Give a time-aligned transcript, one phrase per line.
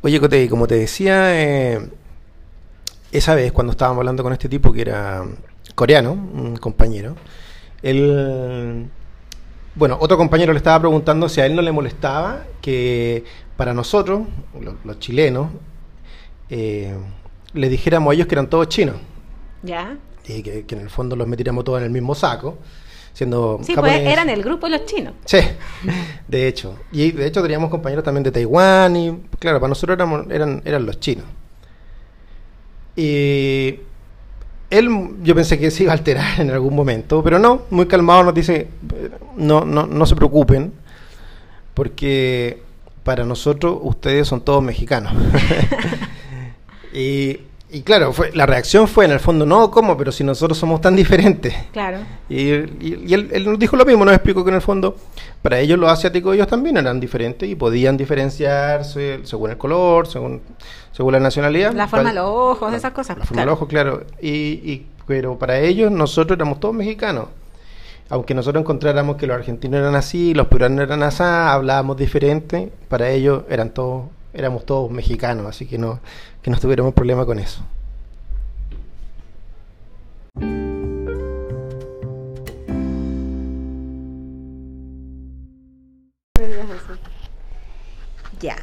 [0.00, 1.90] Oye, Cote, como te decía, eh,
[3.10, 5.24] esa vez cuando estábamos hablando con este tipo que era
[5.74, 7.16] coreano, un compañero,
[7.82, 8.88] él,
[9.74, 13.24] bueno, otro compañero le estaba preguntando si a él no le molestaba que
[13.56, 14.22] para nosotros,
[14.60, 15.48] los, los chilenos,
[16.48, 16.96] eh,
[17.54, 18.96] le dijéramos a ellos que eran todos chinos.
[19.64, 19.98] ¿Ya?
[20.28, 22.58] Y que, que en el fondo los metiéramos todos en el mismo saco,
[23.18, 25.12] siendo Sí, pues eran el grupo de los chinos.
[25.24, 25.38] Sí,
[26.28, 26.76] de hecho.
[26.92, 30.86] Y de hecho teníamos compañeros también de Taiwán y claro, para nosotros éramos, eran, eran
[30.86, 31.24] los chinos.
[32.94, 33.80] Y
[34.70, 34.88] él,
[35.24, 38.34] yo pensé que se iba a alterar en algún momento, pero no, muy calmado nos
[38.34, 38.68] dice,
[39.36, 40.72] no, no, no se preocupen,
[41.74, 42.62] porque
[43.02, 45.12] para nosotros ustedes son todos mexicanos.
[46.94, 47.40] y,
[47.70, 49.96] y claro, fue, la reacción fue en el fondo, no, ¿cómo?
[49.96, 51.54] Pero si nosotros somos tan diferentes.
[51.72, 51.98] Claro.
[52.28, 54.96] Y, y- y él, él nos dijo lo mismo, nos explicó que en el fondo
[55.42, 60.40] para ellos los asiáticos ellos también eran diferentes y podían diferenciarse según el color, según,
[60.92, 61.72] según la nacionalidad.
[61.74, 63.18] La forma de los ojos, esas cosas.
[63.18, 63.50] La forma claro.
[63.50, 64.02] del ojo, claro.
[64.20, 67.26] Y, y- pero para ellos nosotros éramos todos mexicanos.
[68.10, 73.10] Aunque nosotros encontráramos que los argentinos eran así, los peruanos eran así, hablábamos diferente, para
[73.10, 76.00] ellos eran todos, éramos todos mexicanos, así que no,
[76.42, 77.62] que no tuviéramos problema con eso.
[88.40, 88.56] Ya.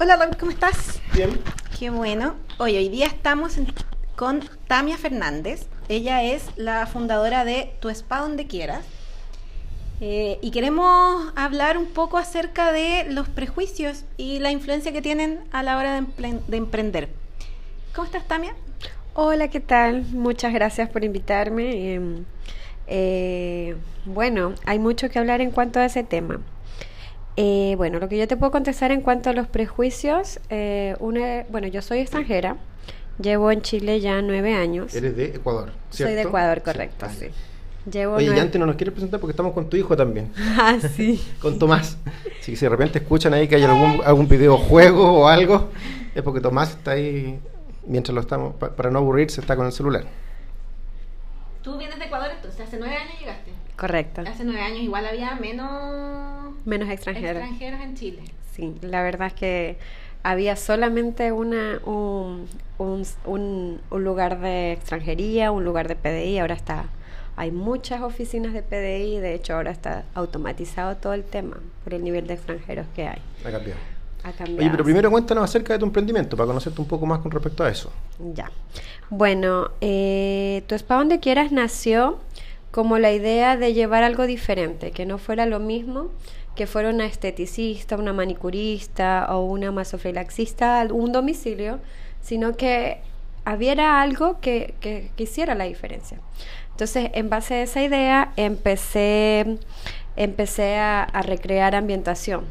[0.00, 1.00] Hola, Raúl, ¿cómo estás?
[1.12, 1.38] Bien.
[1.78, 2.34] Qué bueno.
[2.58, 3.72] Hoy, hoy día estamos en-
[4.16, 5.66] con Tamia Fernández.
[5.88, 8.84] Ella es la fundadora de Tu Spa Donde Quieras.
[10.00, 15.40] Eh, y queremos hablar un poco acerca de los prejuicios y la influencia que tienen
[15.50, 17.08] a la hora de, empren- de emprender.
[17.94, 18.54] ¿Cómo estás, Tamia?
[19.14, 20.02] Hola, ¿qué tal?
[20.12, 21.94] Muchas gracias por invitarme.
[21.94, 22.24] Em,
[22.86, 26.40] eh, bueno, hay mucho que hablar en cuanto a ese tema.
[27.36, 31.44] Eh, bueno, lo que yo te puedo contestar en cuanto a los prejuicios, eh, una-
[31.50, 32.56] bueno, yo soy extranjera,
[33.20, 34.94] llevo en Chile ya nueve años.
[34.94, 36.28] Eres de Ecuador, Soy de ¿cierto?
[36.28, 36.64] Ecuador, Sí.
[36.64, 37.26] correcto, sí.
[37.90, 40.76] Llevo Oye, y antes no nos quieres presentar porque estamos con tu hijo también, Ah,
[40.94, 41.22] sí.
[41.40, 41.96] con Tomás.
[42.40, 45.70] Así que si de repente escuchan ahí que hay algún, algún videojuego o algo,
[46.14, 47.38] es porque Tomás está ahí,
[47.86, 50.04] mientras lo estamos, pa- para no aburrirse, está con el celular.
[51.62, 53.52] Tú vienes de Ecuador, entonces hace nueve años llegaste.
[53.76, 54.22] Correcto.
[54.26, 57.42] Hace nueve años igual había menos Menos extranjeros.
[57.42, 58.22] extranjeros en Chile.
[58.54, 59.78] Sí, la verdad es que
[60.22, 62.46] había solamente una, un,
[62.78, 66.86] un, un- un lugar de extranjería, un lugar de PDI, ahora está,
[67.38, 72.02] hay muchas oficinas de PDI, de hecho ahora está automatizado todo el tema por el
[72.02, 73.22] nivel de extranjeros que hay.
[73.44, 73.80] Ha cambiado.
[74.24, 74.58] Ha cambiado.
[74.58, 77.62] Oye, pero primero cuéntanos acerca de tu emprendimiento, para conocerte un poco más con respecto
[77.62, 77.92] a eso.
[78.34, 78.50] Ya.
[79.08, 82.18] Bueno, eh, Tu Spa Donde Quieras nació
[82.72, 86.10] como la idea de llevar algo diferente, que no fuera lo mismo
[86.58, 91.78] que fuera una esteticista, una manicurista o una masofilaxista a un domicilio,
[92.20, 93.00] sino que
[93.46, 96.18] hubiera algo que, que, que hiciera la diferencia.
[96.78, 99.58] Entonces, en base a esa idea, empecé,
[100.14, 102.44] empecé a, a recrear ambientación.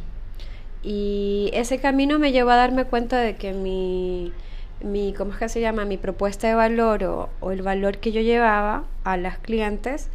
[0.84, 4.34] Y ese camino me llevó a darme cuenta de que mi,
[4.82, 5.86] mi ¿cómo es que se llama?
[5.86, 10.10] Mi propuesta de valor o, o el valor que yo llevaba a las clientes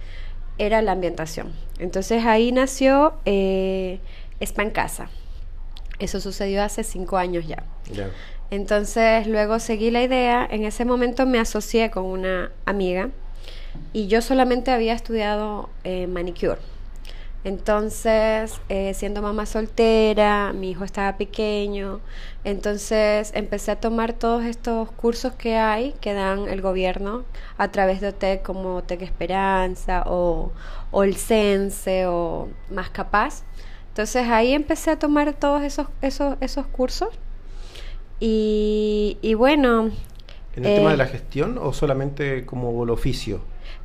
[0.59, 1.55] era la ambientación.
[1.78, 3.99] Entonces ahí nació eh,
[4.41, 5.09] Spa en Casa.
[6.01, 7.65] Eso sucedió hace cinco años ya.
[7.91, 8.11] Ya.
[8.51, 13.09] Entonces luego seguí la idea, en ese momento me asocié con una amiga
[13.93, 16.59] y yo solamente había estudiado eh, manicure.
[17.44, 22.00] Entonces, eh, siendo mamá soltera, mi hijo estaba pequeño,
[22.44, 27.25] entonces empecé a tomar todos estos cursos que hay, que dan el gobierno
[27.59, 30.53] a través de OTEC como OTEC Esperanza o,
[30.93, 33.44] o el CENSE o Más Capaz.
[33.89, 37.09] Entonces ahí empecé a tomar todos esos, esos, esos cursos
[38.21, 39.91] y, y bueno,
[40.54, 43.41] ¿En el Eh, tema de la gestión o solamente como el oficio?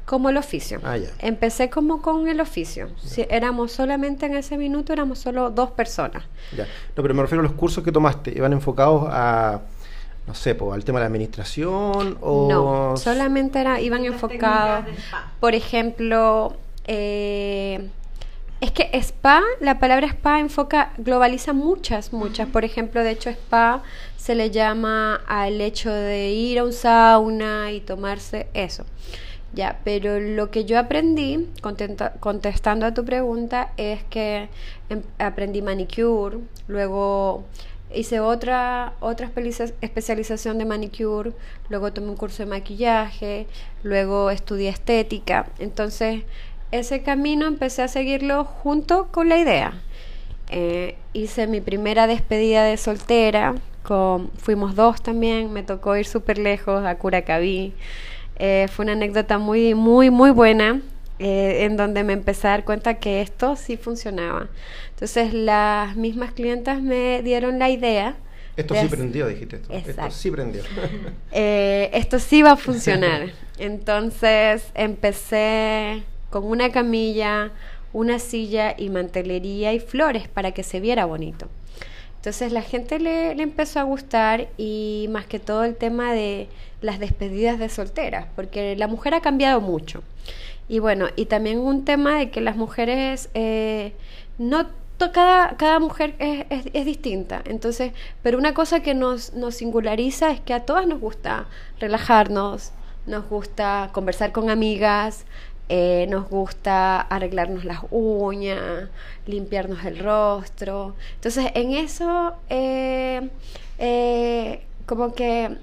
[0.07, 0.79] Como el oficio.
[0.85, 1.09] Ah, ya.
[1.19, 2.87] Empecé como con el oficio.
[3.03, 6.23] Si éramos solamente en ese minuto, éramos solo dos personas.
[6.55, 6.63] Ya.
[6.95, 8.31] No, pero me refiero a los cursos que tomaste.
[8.33, 9.59] ¿Iban enfocados a,
[10.25, 12.47] no sé, po, al tema de la administración o...?
[12.49, 14.85] No, solamente era, iban enfocados,
[15.41, 16.55] por ejemplo,
[16.85, 17.89] eh,
[18.61, 22.47] es que spa, la palabra spa enfoca, globaliza muchas, muchas.
[22.47, 23.83] Por ejemplo, de hecho, spa
[24.15, 28.85] se le llama al hecho de ir a un sauna y tomarse eso.
[29.53, 31.47] Ya, pero lo que yo aprendí,
[32.19, 34.49] contestando a tu pregunta, es que
[34.89, 37.43] em- aprendí manicure, luego
[37.93, 39.31] hice otra, otra
[39.81, 41.31] especialización de manicure,
[41.69, 43.47] luego tomé un curso de maquillaje,
[43.83, 45.47] luego estudié estética.
[45.59, 46.23] Entonces,
[46.71, 49.73] ese camino empecé a seguirlo junto con la idea.
[50.49, 56.37] Eh, hice mi primera despedida de soltera con, fuimos dos también, me tocó ir súper
[56.37, 57.73] lejos a Curacaví.
[58.39, 60.81] Eh, fue una anécdota muy, muy, muy buena,
[61.19, 64.47] eh, en donde me empecé a dar cuenta que esto sí funcionaba.
[64.91, 68.15] Entonces las mismas clientas me dieron la idea.
[68.55, 69.73] Esto sí prendió, dijiste esto.
[69.73, 70.63] Esto sí prendió.
[71.31, 73.31] Eh, esto sí va a funcionar.
[73.57, 77.51] Entonces empecé con una camilla,
[77.93, 81.49] una silla y mantelería y flores para que se viera bonito.
[82.17, 86.49] Entonces la gente le, le, empezó a gustar y más que todo el tema de
[86.81, 90.03] las despedidas de solteras, porque la mujer ha cambiado mucho.
[90.69, 93.93] Y bueno, y también un tema de que las mujeres eh,
[94.37, 94.67] no
[94.97, 97.41] cada, cada mujer es, es, es, distinta.
[97.45, 97.93] Entonces,
[98.23, 101.45] pero una cosa que nos, nos singulariza es que a todas nos gusta
[101.79, 102.71] relajarnos,
[103.05, 105.25] nos gusta conversar con amigas,
[105.69, 108.89] eh, nos gusta arreglarnos las uñas,
[109.25, 110.95] limpiarnos el rostro.
[111.15, 113.29] Entonces, en eso, eh,
[113.77, 115.57] eh, como que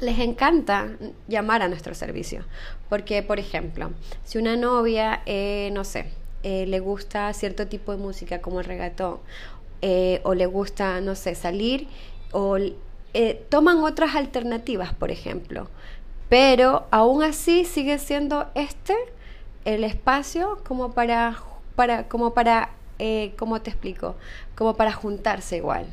[0.00, 0.88] les encanta
[1.28, 2.44] llamar a nuestro servicio.
[2.88, 3.90] Porque, por ejemplo,
[4.24, 5.22] si una novia,
[5.72, 6.06] no sé,
[6.42, 9.18] le gusta cierto tipo de música como el reggaetón,
[10.22, 11.88] o le gusta, no sé, salir,
[12.32, 12.56] o
[13.50, 15.68] toman otras alternativas, por ejemplo.
[16.28, 18.94] Pero aún así sigue siendo este
[19.64, 21.38] el espacio como para,
[21.74, 24.16] para como para, eh, ¿cómo te explico?
[24.54, 25.86] Como para juntarse igual,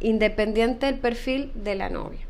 [0.00, 2.20] independiente del perfil de la novia.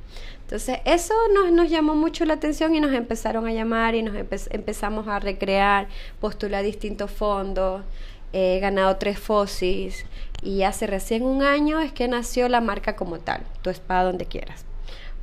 [0.43, 4.17] Entonces, eso nos, nos llamó mucho la atención y nos empezaron a llamar y nos
[4.51, 5.87] empezamos a recrear,
[6.21, 7.85] postular distintos fondos,
[8.33, 10.07] he ganado tres FOSIS
[10.43, 14.27] y hace recién un año es que nació la marca como tal, tu spa donde
[14.27, 14.65] quieras.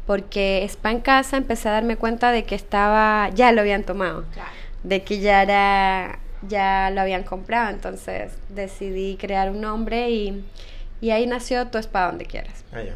[0.05, 4.23] Porque spa en casa empecé a darme cuenta de que estaba, ya lo habían tomado.
[4.33, 10.43] Claro de que ya era ya lo habían comprado, entonces decidí crear un nombre y,
[11.01, 12.63] y ahí nació Tu Spa Donde Quieras.
[12.71, 12.95] Ah, ya.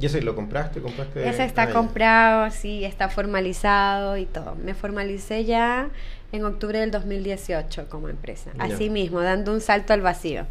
[0.00, 0.80] ¿Y ese lo compraste?
[0.80, 1.28] ¿Compraste?
[1.28, 4.54] Ese está ah, comprado, sí, está formalizado y todo.
[4.54, 5.88] Me formalicé ya
[6.30, 8.50] en octubre del 2018 como empresa.
[8.58, 10.46] Así mismo, dando un salto al vacío.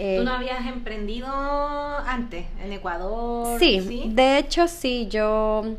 [0.00, 3.60] Eh, ¿Tú no habías emprendido antes en Ecuador?
[3.60, 4.10] Sí, ¿sí?
[4.12, 5.76] de hecho sí, yo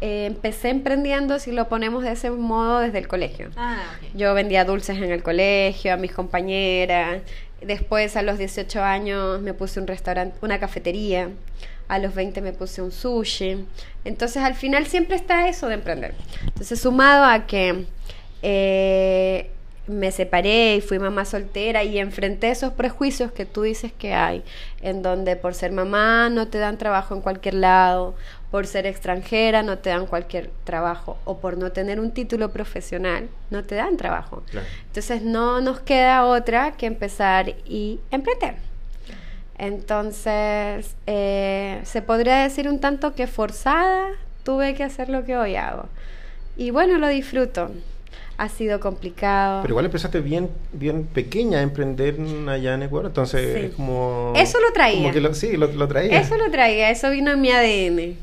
[0.00, 3.50] eh, empecé emprendiendo, si lo ponemos de ese modo, desde el colegio.
[3.56, 3.82] Ah,
[4.14, 7.22] Yo vendía dulces en el colegio, a mis compañeras.
[7.60, 11.30] Después, a los 18 años, me puse un restaurante, una cafetería.
[11.88, 13.64] A los 20 me puse un sushi.
[14.04, 16.14] Entonces, al final siempre está eso de emprender.
[16.46, 17.86] Entonces, sumado a que
[18.42, 19.50] eh,
[19.88, 24.44] me separé y fui mamá soltera y enfrenté esos prejuicios que tú dices que hay,
[24.82, 28.14] en donde por ser mamá no te dan trabajo en cualquier lado,
[28.50, 33.28] por ser extranjera no te dan cualquier trabajo o por no tener un título profesional
[33.50, 34.42] no te dan trabajo.
[34.86, 38.56] Entonces no nos queda otra que empezar y emprender.
[39.58, 44.06] Entonces eh, se podría decir un tanto que forzada
[44.44, 45.88] tuve que hacer lo que hoy hago.
[46.56, 47.70] Y bueno, lo disfruto
[48.38, 49.62] ha sido complicado.
[49.62, 52.16] Pero igual empezaste bien bien pequeña a emprender
[52.48, 54.32] allá en Ecuador, entonces es como...
[54.36, 55.12] Eso lo traía.
[55.34, 56.20] sí, lo, traía.
[56.20, 58.16] Eso lo traía, eso vino en mi ADN.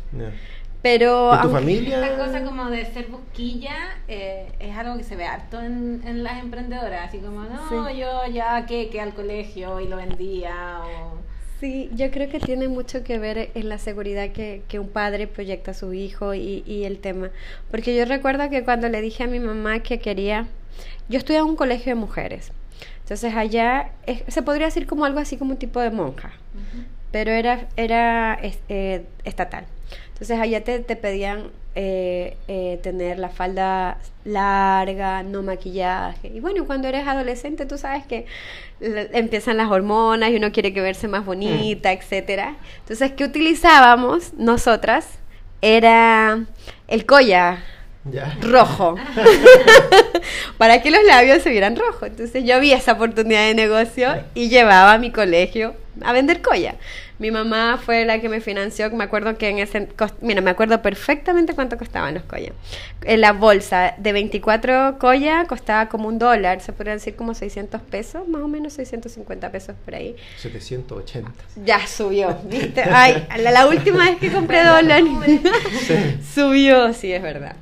[0.81, 1.35] Pero...
[1.35, 2.05] ¿Y tu familia?
[2.05, 3.75] Esta cosa como de ser busquilla
[4.07, 8.21] eh, es algo que se ve harto en, en las emprendedoras, así como, no, yo
[8.31, 11.24] ya que, que al colegio y lo vendía o
[11.65, 15.25] Sí, yo creo que tiene mucho que ver en la seguridad que, que un padre
[15.25, 17.31] proyecta a su hijo y, y, el tema.
[17.71, 20.45] Porque yo recuerdo que cuando le dije a mi mamá que quería,
[21.09, 22.51] yo estudié en un colegio de mujeres.
[22.99, 23.89] Entonces allá
[24.27, 26.33] se podría decir como algo así como un tipo de monja,
[27.11, 28.37] pero era, era
[28.69, 29.65] eh, estatal.
[30.09, 36.29] Entonces allá te, te pedían eh, eh, tener la falda larga, no maquillaje.
[36.29, 38.25] Y bueno, cuando eres adolescente tú sabes que
[38.79, 41.97] empiezan las hormonas y uno quiere que verse más bonita, mm.
[41.97, 42.55] etcétera.
[42.79, 45.07] Entonces, ¿qué utilizábamos nosotras?
[45.61, 46.45] Era
[46.87, 47.59] el collar
[48.41, 48.95] rojo.
[50.57, 52.09] para que los labios se vieran rojos.
[52.09, 56.75] Entonces yo vi esa oportunidad de negocio y llevaba a mi colegio a vender colla.
[57.17, 59.87] Mi mamá fue la que me financió, me acuerdo que en ese,
[60.21, 62.53] mira, me acuerdo perfectamente cuánto costaban los collas.
[63.03, 67.81] En la bolsa de 24 collas costaba como un dólar, se podría decir como 600
[67.81, 70.15] pesos, más o menos 650 pesos por ahí.
[70.37, 71.31] 780.
[71.63, 72.81] Ya subió, ¿viste?
[72.81, 75.03] Ay, la, última vez que compré dólar
[76.33, 77.55] subió, sí, es verdad.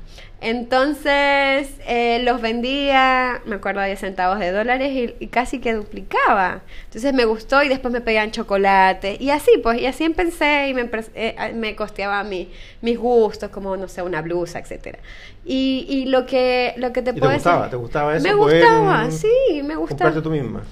[0.44, 6.60] Entonces eh, los vendía, me acuerdo de centavos de dólares y, casi que duplicaba.
[6.84, 10.74] Entonces me gustó y después me pedían chocolate y así, pues, y así empecé y
[10.74, 14.98] me, eh, me costeaba mi, mis gustos, como, no sé, una blusa, etcétera.
[15.46, 17.70] Y, y lo que, lo que te ¿Y te gustaba?
[17.70, 18.28] ¿Te gustaba eso?
[18.28, 20.12] Me gustaba, sí, me gustaba.
[20.20, 20.62] tú misma?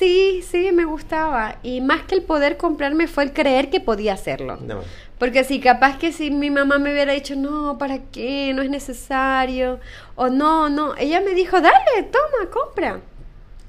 [0.00, 1.56] Sí, sí, me gustaba.
[1.62, 4.56] Y más que el poder comprarme fue el creer que podía hacerlo.
[4.56, 4.80] No.
[5.18, 8.52] Porque si capaz que si mi mamá me hubiera dicho, no, ¿para qué?
[8.54, 9.78] No es necesario.
[10.16, 10.96] O no, no.
[10.96, 13.00] Ella me dijo, dale, toma, compra.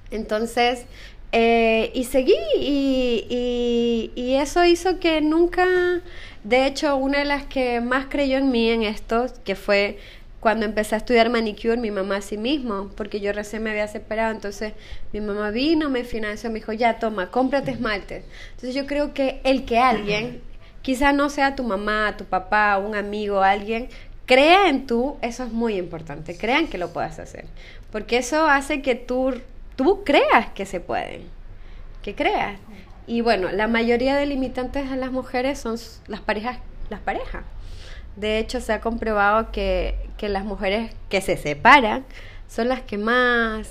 [0.10, 0.86] Entonces,
[1.34, 5.66] eh, y seguí y, y- y eso hizo que nunca,
[6.46, 10.00] de hecho, una de las que más creyó en mí en esto, que fue
[10.42, 14.32] cuando empecé a estudiar manicure, mi mamá sí mismo, porque yo recién me había separado,
[14.32, 14.74] entonces
[15.14, 18.26] mi mamá vino, me financió, me dijo, ya, toma, cómprate esmaltes.
[18.50, 20.42] Entonces yo creo que el que alguien,
[20.82, 23.88] quizá no sea tu mamá, tu papá, un amigo, alguien,
[24.26, 27.46] crea en tú, eso es muy importante, crean que lo puedas hacer,
[27.92, 29.40] porque eso hace que tú,
[29.76, 31.22] tú creas que se puede,
[32.02, 32.58] que creas.
[33.06, 36.58] Y bueno, la mayoría de limitantes a las mujeres son las parejas,
[36.90, 37.44] las parejas.
[38.16, 42.06] De hecho, se ha comprobado que, que las mujeres que se separan
[42.48, 43.70] son las que más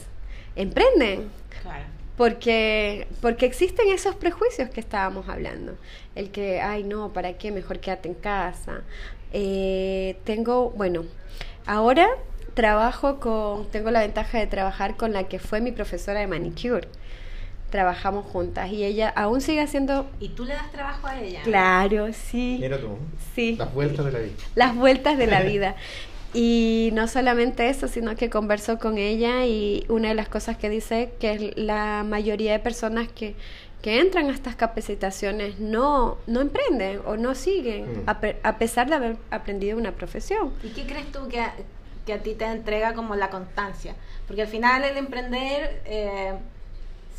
[0.56, 1.30] emprenden.
[1.62, 1.84] Claro.
[2.16, 5.76] Porque, porque existen esos prejuicios que estábamos hablando.
[6.14, 7.50] El que, ay, no, ¿para qué?
[7.50, 8.82] Mejor quédate en casa.
[9.32, 11.04] Eh, tengo, bueno,
[11.66, 12.08] ahora
[12.54, 16.88] trabajo con, tengo la ventaja de trabajar con la que fue mi profesora de manicure.
[17.70, 20.10] Trabajamos juntas y ella aún sigue haciendo...
[20.20, 21.40] Y tú le das trabajo a ella.
[21.42, 22.58] Claro, sí.
[22.60, 22.98] Mira tú.
[23.34, 23.56] Sí.
[23.56, 24.34] Las vueltas de la vida.
[24.56, 25.76] las vueltas de la vida.
[26.32, 30.68] Y no solamente eso, sino que conversó con ella y una de las cosas que
[30.68, 33.34] dice que la mayoría de personas que,
[33.82, 38.10] que entran a estas capacitaciones no, no emprenden o no siguen, Mm.
[38.44, 40.52] a pesar de haber aprendido una profesión.
[40.62, 41.52] ¿Y qué crees tú que a,
[42.06, 43.94] que a ti te entrega como la constancia?
[44.28, 46.34] Porque al final el emprender, eh,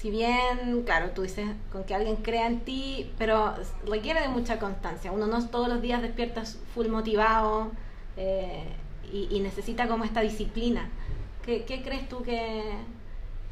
[0.02, 3.54] si bien, claro, tú dices con que alguien crea en ti, pero
[3.86, 5.12] requiere de mucha constancia.
[5.12, 6.44] Uno no todos los días despierta
[6.74, 7.72] full motivado
[8.18, 8.64] eh,
[9.14, 10.90] y, y necesita como esta disciplina.
[11.46, 12.64] ¿Qué, qué crees tú que,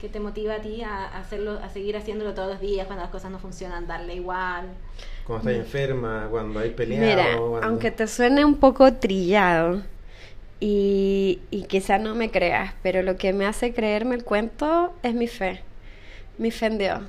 [0.02, 3.12] que te motiva a ti a hacerlo, a seguir haciéndolo todos los días cuando las
[3.12, 4.68] cosas no funcionan, darle igual?
[5.28, 7.16] Cuando estás enferma, cuando hay peleado.
[7.16, 9.84] Mira, cuando- aunque te suene un poco trillado
[10.60, 15.14] y, y quizá no me creas, pero lo que me hace creerme el cuento es
[15.14, 15.62] mi fe,
[16.40, 17.02] en Dios.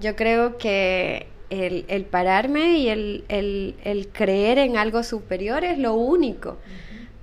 [0.00, 6.58] Yo creo que el, pararme y el, creer en algo superior es lo único,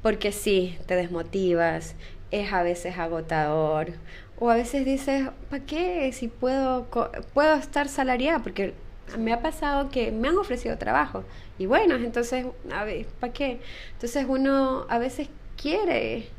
[0.01, 1.96] porque sí, te desmotivas,
[2.31, 3.93] es a veces agotador,
[4.39, 6.12] o a veces dices, ¿para qué?
[6.13, 6.88] Si puedo,
[7.34, 8.74] puedo estar salariada, porque
[9.20, 11.24] me ha pasado que me han ofrecido trabajo,
[11.60, 12.86] y bueno, entonces, a
[13.20, 13.60] ¿para qué?
[13.93, 15.27] Entonces uno a veces
[15.62, 16.29] quiere,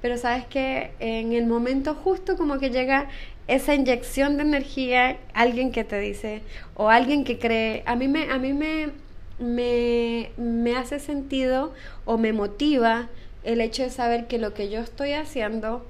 [0.00, 3.08] pero sabes que en el momento justo como que llega
[3.54, 6.42] esa inyección de energía, alguien que te dice,
[6.74, 8.90] o alguien que cree, a mí me, a mí me,
[9.38, 11.72] me, me hace sentido
[12.04, 13.08] o me motiva
[13.42, 15.86] el hecho de saber que lo que yo estoy haciendo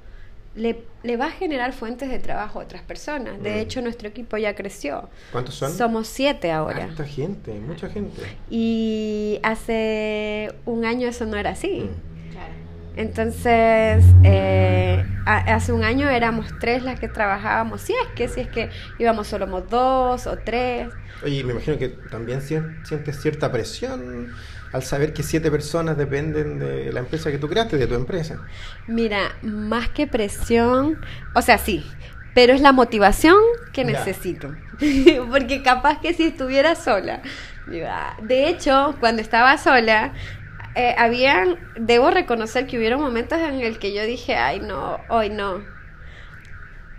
[0.55, 3.41] le, le va a generar fuentes de trabajo a otras personas.
[3.43, 3.59] De Mm.
[3.59, 5.09] hecho, nuestro equipo ya creció.
[5.33, 5.73] ¿Cuántos son?
[5.73, 6.85] Somos siete ahora.
[6.85, 8.23] Harta gente, mucha gente.
[8.51, 11.83] Y hace un año eso no era así.
[11.89, 12.20] Mm.
[13.01, 17.81] Entonces, eh, a- hace un año éramos tres las que trabajábamos.
[17.81, 20.89] Si es que, si es que íbamos solo dos o tres.
[21.25, 24.29] Oye, me imagino que también sien- sientes cierta presión
[24.75, 28.39] al saber que siete personas dependen de la empresa que tú creaste, de tu empresa.
[28.87, 31.01] Mira, más que presión,
[31.35, 31.87] o sea, sí,
[32.35, 33.37] pero es la motivación
[33.73, 34.55] que necesito.
[35.31, 37.23] Porque capaz que si estuviera sola,
[37.73, 40.13] iba- de hecho, cuando estaba sola,
[40.75, 45.31] eh, habían, debo reconocer que hubieron momentos en el que yo dije, ay no, hoy
[45.31, 45.65] no,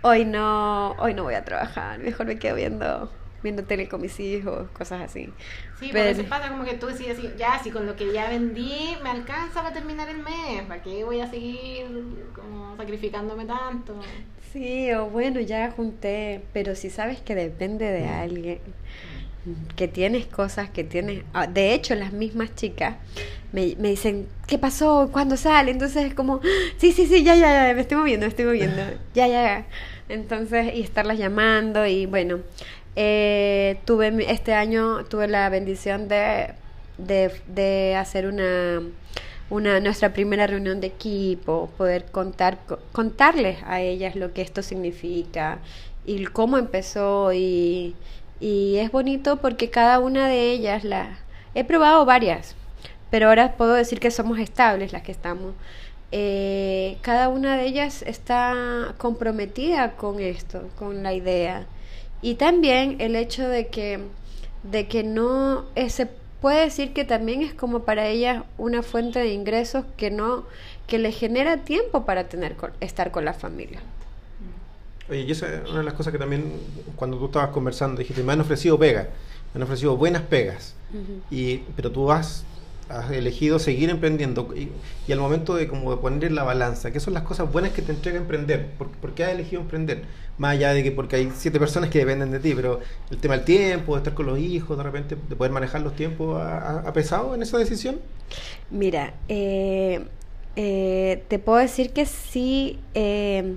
[0.02, 3.10] hoy no, hoy no voy a trabajar, mejor me quedo viendo,
[3.42, 5.32] viendo tele con mis hijos, cosas así.
[5.78, 8.28] Sí, Pero- veces pasa como que tú decides, así, ya, si con lo que ya
[8.28, 11.86] vendí me alcanza para terminar el mes, ¿para qué voy a seguir
[12.34, 13.94] como sacrificándome tanto?
[14.52, 18.60] Sí, o bueno, ya junté, pero si sabes que depende de alguien,
[19.76, 21.24] que tienes cosas, que tienes...
[21.34, 22.96] ah, De hecho, las mismas chicas
[23.52, 25.10] me, me dicen, ¿qué pasó?
[25.12, 25.70] ¿Cuándo sale?
[25.70, 28.44] Entonces es como, "Ah, sí, sí, sí, ya, ya, ya, me estoy moviendo, me estoy
[28.46, 28.76] moviendo,
[29.14, 29.66] ya, ya, ya.
[30.08, 32.40] Entonces, y estarlas llamando y bueno,
[32.96, 36.48] eh, tuve este año, tuve la bendición de,
[36.98, 38.82] de, de hacer una
[39.50, 44.62] una nuestra primera reunión de equipo, poder contar co- contarles a ellas lo que esto
[44.62, 45.58] significa
[46.06, 47.94] y cómo empezó y,
[48.42, 51.16] y es bonito porque cada una de ellas la
[51.54, 52.56] he probado varias,
[53.08, 55.54] pero ahora puedo decir que somos estables las que estamos.
[56.10, 61.66] Eh, cada una de ellas está comprometida con esto, con la idea.
[62.20, 64.00] Y también el hecho de que,
[64.64, 66.06] de que no eh, se
[66.40, 70.46] puede decir que también es como para ellas una fuente de ingresos que no,
[70.88, 73.80] que le genera tiempo para tener estar con la familia.
[75.08, 76.52] Oye, y esa es una de las cosas que también
[76.96, 79.08] cuando tú estabas conversando dijiste, me han ofrecido pegas,
[79.52, 80.76] me han ofrecido buenas pegas,
[81.30, 82.44] y, pero tú has,
[82.88, 84.70] has elegido seguir emprendiendo y,
[85.06, 87.72] y al momento de como de poner en la balanza, ¿qué son las cosas buenas
[87.72, 88.72] que te entrega emprender?
[88.78, 90.04] ¿Por, por qué has elegido emprender?
[90.38, 92.80] Más allá de que porque hay siete personas que dependen de ti, pero
[93.10, 95.96] el tema del tiempo, de estar con los hijos, de repente, de poder manejar los
[95.96, 98.00] tiempos, ¿ha, ha pesado en esa decisión?
[98.70, 100.08] Mira, eh,
[100.56, 103.56] eh, te puedo decir que sí, eh,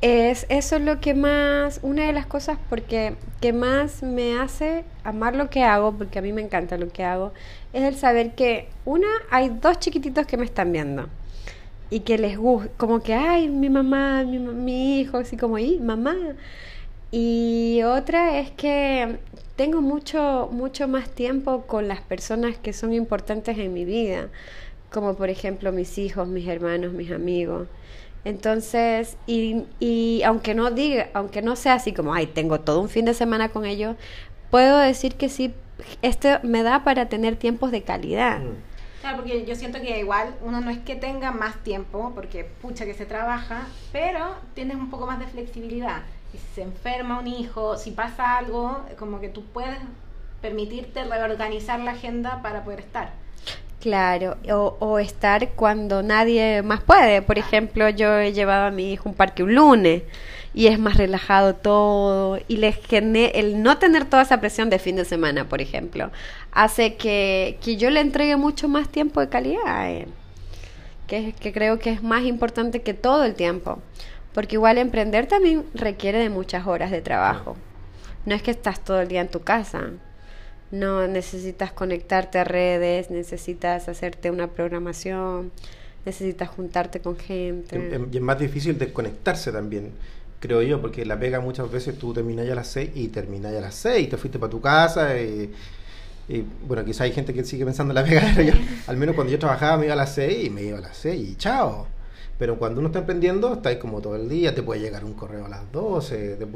[0.00, 4.84] es, eso es lo que más, una de las cosas porque que más me hace
[5.04, 7.32] amar lo que hago, porque a mí me encanta lo que hago,
[7.72, 11.08] es el saber que una, hay dos chiquititos que me están viendo
[11.90, 15.78] y que les gusta, como que, ay, mi mamá, mi, mi hijo, así como, y
[15.80, 16.16] mamá.
[17.10, 19.18] Y otra es que
[19.56, 24.28] tengo mucho, mucho más tiempo con las personas que son importantes en mi vida,
[24.92, 27.68] como por ejemplo mis hijos, mis hermanos, mis amigos.
[28.24, 32.88] Entonces, y, y aunque no diga, aunque no sea así como, ay, tengo todo un
[32.88, 33.96] fin de semana con ellos,
[34.50, 35.54] puedo decir que sí,
[36.02, 38.40] esto me da para tener tiempos de calidad.
[38.40, 38.70] Mm.
[39.00, 42.84] Claro, porque yo siento que igual uno no es que tenga más tiempo, porque pucha
[42.84, 46.02] que se trabaja, pero tienes un poco más de flexibilidad.
[46.34, 49.78] Y si se enferma un hijo, si pasa algo, como que tú puedes
[50.42, 53.12] permitirte reorganizar la agenda para poder estar.
[53.80, 57.22] Claro, o, o estar cuando nadie más puede.
[57.22, 60.02] Por ejemplo, yo he llevado a mi hijo a un parque un lunes
[60.52, 64.78] y es más relajado todo y le gene- el no tener toda esa presión de
[64.78, 66.10] fin de semana, por ejemplo,
[66.52, 70.08] hace que, que yo le entregue mucho más tiempo de calidad a él,
[71.06, 73.78] que, que creo que es más importante que todo el tiempo,
[74.34, 77.56] porque igual emprender también requiere de muchas horas de trabajo.
[78.26, 79.90] No es que estás todo el día en tu casa.
[80.70, 85.50] No necesitas conectarte a redes, necesitas hacerte una programación,
[86.04, 88.00] necesitas juntarte con gente.
[88.12, 89.90] Y es más difícil desconectarse también,
[90.38, 93.52] creo yo, porque la pega muchas veces tú terminas ya a las 6 y terminas
[93.52, 95.52] ya a las 6, te fuiste para tu casa y,
[96.28, 98.54] y, bueno, quizá hay gente que sigue pensando en la pega, pero yo,
[98.86, 100.96] al menos cuando yo trabajaba me iba a las 6 y me iba a las
[100.96, 101.86] 6 y chao.
[102.38, 105.12] Pero cuando uno está emprendiendo, está ahí como todo el día, te puede llegar un
[105.12, 106.46] correo a las 12, te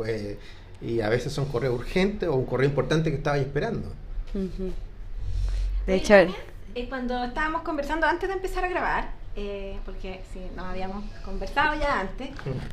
[0.81, 3.93] y a veces son correos urgentes o un correo importante que estabas esperando.
[5.87, 6.37] De hecho, también,
[6.75, 11.75] eh, cuando estábamos conversando antes de empezar a grabar, eh, porque sí, nos habíamos conversado
[11.81, 12.31] ya antes,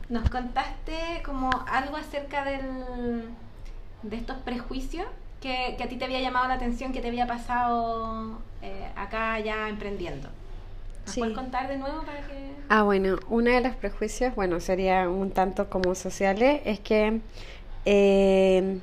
[0.09, 2.61] nos contaste como algo acerca del,
[4.03, 5.05] de estos prejuicios
[5.41, 9.39] que, que a ti te había llamado la atención, que te había pasado eh, acá
[9.39, 10.29] ya emprendiendo.
[11.05, 11.19] ¿Nos Sí.
[11.19, 12.51] puedes contar de nuevo para que...
[12.69, 17.21] Ah, bueno, uno de los prejuicios, bueno, sería un tanto como sociales, es que
[17.85, 18.79] eh,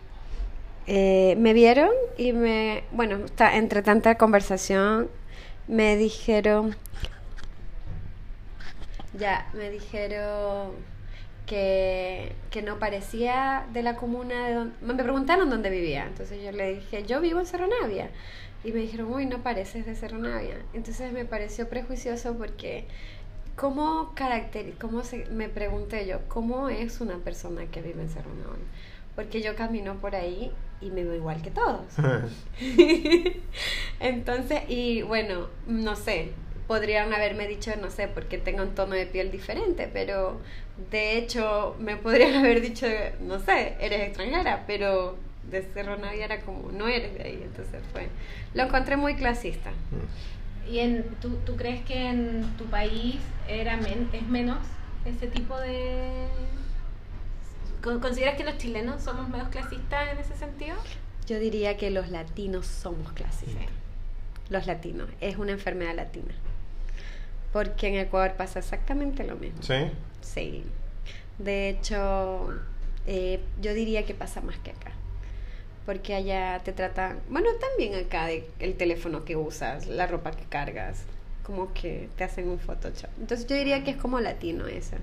[0.88, 3.18] eh, me vieron y me, bueno,
[3.52, 5.08] entre tanta conversación,
[5.66, 6.74] me dijeron,
[9.18, 10.72] ya, me dijeron
[11.46, 16.52] que, que no parecía de la comuna de donde, me preguntaron dónde vivía, entonces yo
[16.52, 18.10] le dije, yo vivo en Cerro Navia.
[18.64, 20.56] Y me dijeron, uy, no pareces de Cerro Navia.
[20.74, 22.86] Entonces me pareció prejuicioso porque
[23.58, 28.32] ¿Cómo caracter cómo se, me pregunté yo, cómo es una persona que vive en Cerro
[28.32, 28.64] Navia?
[29.16, 31.86] Porque yo camino por ahí y me veo igual que todos.
[34.00, 36.32] Entonces, y bueno, no sé,
[36.66, 40.38] podrían haberme dicho, no sé, porque tengo un tono de piel diferente, pero
[40.90, 42.86] de hecho me podrían haber dicho,
[43.20, 45.16] no sé, eres extranjera, pero
[45.50, 48.08] de Cerro Navia era como, no eres de ahí, entonces fue,
[48.54, 49.70] lo encontré muy clasista.
[50.70, 53.16] ¿Y en, ¿tú, tú crees que en tu país
[53.48, 54.58] era men- es menos
[55.06, 56.26] ese tipo de...
[57.82, 60.76] ¿Con- ¿Consideras que los chilenos somos menos clasistas en ese sentido?
[61.26, 63.66] Yo diría que los latinos somos clasistas.
[64.48, 66.34] Los latinos, es una enfermedad latina.
[67.52, 69.62] Porque en Ecuador pasa exactamente lo mismo.
[69.62, 69.90] ¿Sí?
[70.20, 70.64] Sí.
[71.38, 72.50] De hecho,
[73.06, 74.92] eh, yo diría que pasa más que acá.
[75.86, 80.44] Porque allá te tratan, bueno, también acá de el teléfono que usas, la ropa que
[80.44, 81.02] cargas,
[81.42, 83.08] como que te hacen un Photoshop.
[83.18, 84.96] Entonces yo diría que es como latino eso.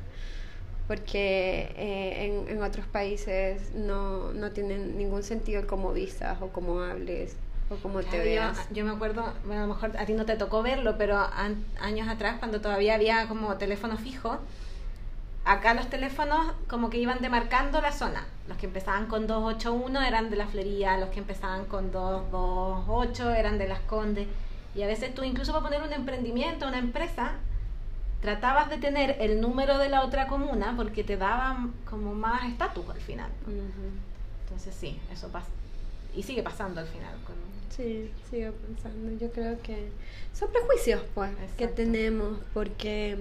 [0.87, 6.81] Porque eh, en, en otros países no, no tienen ningún sentido cómo vistas o cómo
[6.81, 7.35] hables
[7.71, 8.69] o cómo te veas.
[8.69, 11.17] yo, yo me acuerdo, bueno, a lo mejor a ti no te tocó verlo, pero
[11.17, 14.37] an- años atrás, cuando todavía había como teléfono fijo,
[15.43, 18.25] acá los teléfonos como que iban demarcando la zona.
[18.47, 23.57] Los que empezaban con 281 eran de la Florida, los que empezaban con 228 eran
[23.57, 24.27] de las Condes.
[24.75, 27.31] Y a veces tú incluso para poner un emprendimiento, una empresa,
[28.21, 32.89] tratabas de tener el número de la otra comuna porque te daban como más estatus
[32.89, 33.29] al final.
[34.43, 35.47] Entonces sí, eso pasa.
[36.15, 37.13] Y sigue pasando al final.
[37.25, 37.35] Con...
[37.69, 39.17] Sí, sigo pensando.
[39.17, 39.89] Yo creo que
[40.33, 43.17] son prejuicios, pues, que tenemos, porque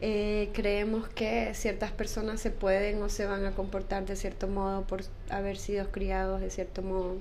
[0.00, 4.82] eh, creemos que ciertas personas se pueden o se van a comportar de cierto modo
[4.82, 7.16] por haber sido criados de cierto modo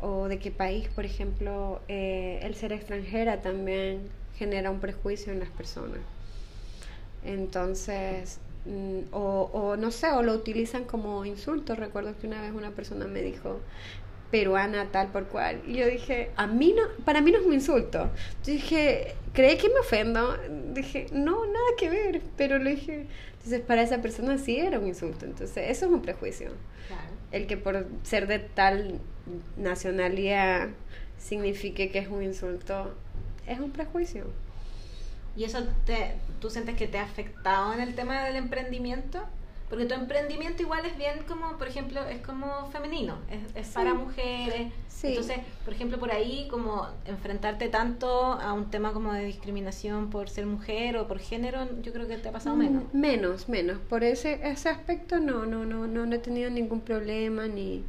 [0.00, 4.10] o de qué país, por ejemplo, eh, el ser extranjera también
[4.42, 6.00] genera un prejuicio en las personas.
[7.24, 11.76] Entonces, mm, o, o, no sé, o lo utilizan como insulto.
[11.76, 13.60] Recuerdo que una vez una persona me dijo
[14.32, 15.62] peruana tal por cual.
[15.64, 18.10] Y yo dije, a mí no, para mí no es un insulto.
[18.44, 20.36] Yo dije, ¿cree que me ofendo?
[20.74, 22.20] Dije, no, nada que ver.
[22.36, 25.24] Pero le dije, entonces para esa persona sí era un insulto.
[25.24, 26.50] Entonces, eso es un prejuicio.
[27.30, 29.00] El que por ser de tal
[29.56, 30.70] nacionalidad
[31.16, 32.94] signifique que es un insulto,
[33.46, 34.26] es un prejuicio.
[35.36, 39.20] ¿Y eso te, tú sientes que te ha afectado en el tema del emprendimiento?
[39.72, 43.16] Porque tu emprendimiento igual es bien como, por ejemplo, es como femenino,
[43.54, 44.70] es, para mujeres.
[45.02, 50.28] Entonces, por ejemplo, por ahí como enfrentarte tanto a un tema como de discriminación por
[50.28, 52.84] ser mujer o por género, yo creo que te ha pasado menos.
[52.92, 53.78] Mm, menos, menos.
[53.88, 57.82] Por ese, ese aspecto no, no, no, no, no he tenido ningún problema ni...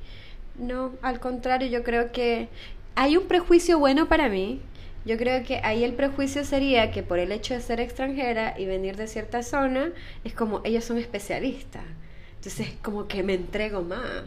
[0.56, 2.48] No, al contrario, yo creo que
[2.96, 4.62] hay un prejuicio bueno para mí,
[5.06, 8.66] yo creo que ahí el prejuicio sería que por el hecho de ser extranjera y
[8.66, 9.92] venir de cierta zona,
[10.24, 11.84] es como ellos son especialistas.
[12.38, 14.24] Entonces, como que me entrego más.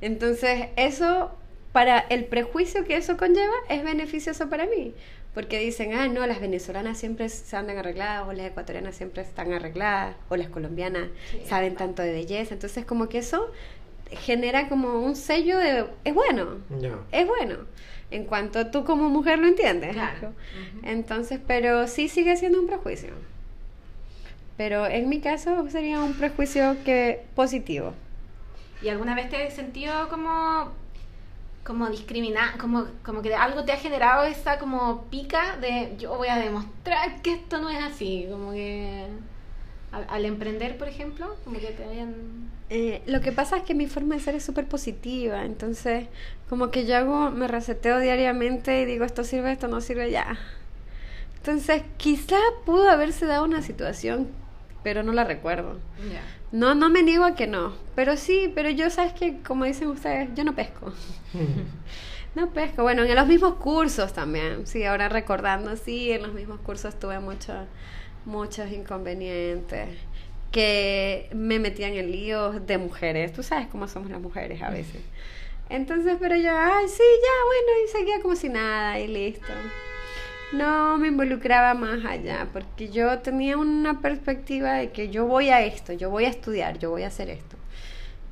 [0.00, 1.32] Entonces, eso,
[1.72, 4.94] para el prejuicio que eso conlleva, es beneficioso para mí.
[5.34, 9.52] Porque dicen, ah, no, las venezolanas siempre se andan arregladas, o las ecuatorianas siempre están
[9.52, 11.08] arregladas, o las colombianas
[11.44, 12.54] saben tanto de belleza.
[12.54, 13.50] Entonces, como que eso
[14.10, 16.58] genera como un sello de, es bueno,
[17.12, 17.66] es bueno
[18.10, 19.92] en cuanto tú como mujer lo entiendes.
[19.92, 20.32] Claro.
[20.82, 23.10] Entonces, pero sí sigue siendo un prejuicio.
[24.56, 27.92] Pero en mi caso sería un prejuicio que positivo.
[28.82, 30.72] ¿Y alguna vez te has sentido como
[31.66, 36.28] como discriminar, como, como que algo te ha generado esa como pica de yo voy
[36.28, 39.06] a demostrar que esto no es así, como que
[39.92, 43.86] al, emprender, por ejemplo, como que te hayan eh, lo que pasa es que mi
[43.86, 46.08] forma de ser es súper positiva, entonces
[46.48, 50.36] como que yo hago, me reseteo diariamente y digo esto sirve, esto no sirve ya.
[51.36, 54.28] Entonces quizá pudo haberse dado una situación,
[54.82, 55.78] pero no la recuerdo.
[56.50, 59.88] No, no me niego a que no, pero sí, pero yo sabes que como dicen
[59.88, 60.92] ustedes, yo no pesco.
[62.34, 66.58] no pesco, bueno, en los mismos cursos también, sí, ahora recordando, sí, en los mismos
[66.60, 67.56] cursos tuve muchos
[68.26, 69.88] muchos inconvenientes
[70.52, 73.32] que me metían en líos de mujeres.
[73.32, 75.00] Tú sabes cómo somos las mujeres a veces.
[75.68, 79.52] Entonces, pero yo, ay, sí, ya, bueno, y seguía como si nada y listo.
[80.52, 85.62] No me involucraba más allá, porque yo tenía una perspectiva de que yo voy a
[85.62, 87.56] esto, yo voy a estudiar, yo voy a hacer esto.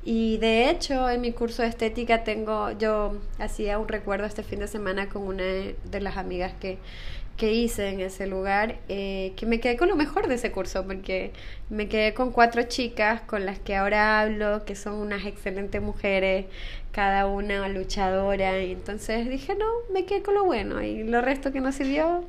[0.05, 4.59] Y de hecho, en mi curso de estética tengo, yo hacía un recuerdo este fin
[4.59, 6.77] de semana con una de las amigas que
[7.37, 10.85] que hice en ese lugar, eh, que me quedé con lo mejor de ese curso,
[10.85, 11.31] porque
[11.69, 16.45] me quedé con cuatro chicas con las que ahora hablo, que son unas excelentes mujeres,
[16.91, 21.51] cada una luchadora, y entonces dije, no, me quedé con lo bueno, y lo resto
[21.51, 22.23] que no sirvió,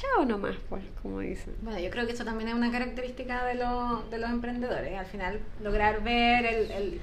[0.00, 1.54] chao nomás, pues, como dicen.
[1.62, 5.40] Bueno, yo creo que eso también es una característica de, de los emprendedores, al final
[5.62, 7.00] lograr ver el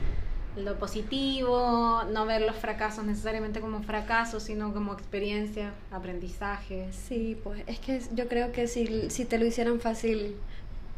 [0.64, 6.88] lo positivo, no ver los fracasos necesariamente como fracasos, sino como experiencia, aprendizaje.
[6.92, 10.36] Sí, pues es que yo creo que si, si te lo hicieran fácil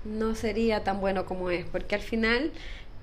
[0.06, 2.52] no sería tan bueno como es, porque al final,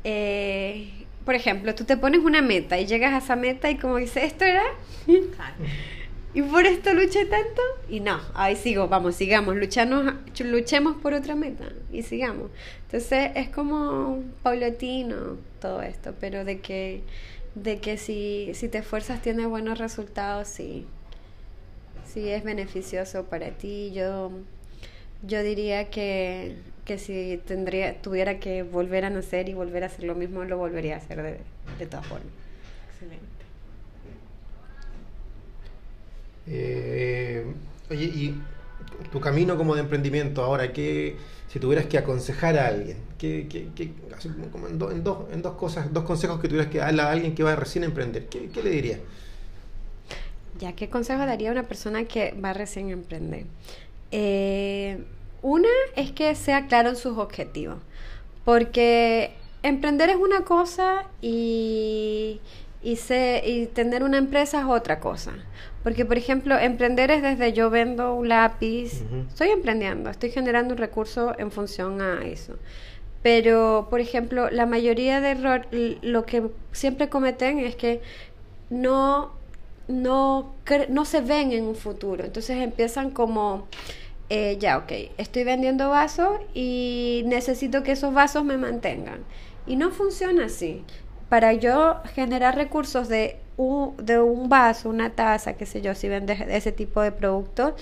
[0.04, 0.90] eh,
[1.24, 4.24] por ejemplo, tú te pones una meta y llegas a esa meta y como dices,
[4.24, 4.64] esto era...
[6.36, 11.34] y por esto luché tanto y no, ahí sigo, vamos, sigamos, luchamos, luchemos por otra
[11.34, 12.50] meta y sigamos.
[12.82, 17.00] Entonces es como paulatino todo esto, pero de que,
[17.54, 20.84] de que si, si te esfuerzas tiene buenos resultados, sí,
[22.04, 23.92] sí es beneficioso para ti.
[23.94, 24.30] Yo,
[25.22, 30.04] yo diría que, que si tendría, tuviera que volver a nacer y volver a hacer
[30.04, 31.38] lo mismo, lo volvería a hacer de,
[31.78, 32.28] de todas formas.
[32.92, 33.45] Excelente.
[36.46, 37.44] Eh,
[37.90, 38.40] oye, y
[39.10, 41.16] tu camino como de emprendimiento ahora, ¿qué,
[41.48, 43.92] si tuvieras que aconsejar a alguien, ¿qué, qué,
[44.52, 47.34] como en, en, dos, en dos cosas, dos consejos que tuvieras que darle a alguien
[47.34, 49.00] que va recién a emprender, ¿qué, le dirías?
[50.58, 53.44] Ya, ¿qué consejo daría a una persona que va recién a emprender?
[54.10, 55.02] Eh,
[55.42, 57.78] una es que sea claro en sus objetivos,
[58.44, 59.32] porque
[59.62, 62.40] emprender es una cosa y,
[62.86, 62.96] y,
[63.44, 65.32] y tener una empresa es otra cosa.
[65.82, 70.78] Porque, por ejemplo, emprender es desde yo vendo un lápiz, estoy emprendiendo, estoy generando un
[70.78, 72.54] recurso en función a eso.
[73.22, 78.02] Pero, por ejemplo, la mayoría de errores, lo que siempre cometen es que
[78.70, 79.32] no,
[79.88, 80.54] no,
[80.88, 82.24] no se ven en un futuro.
[82.24, 83.66] Entonces empiezan como
[84.28, 89.24] eh, ya, ok, estoy vendiendo vasos y necesito que esos vasos me mantengan.
[89.66, 90.84] Y no funciona así.
[91.28, 96.08] Para yo generar recursos de un, de un vaso, una taza, qué sé yo, si
[96.08, 97.74] vendes ese tipo de productos,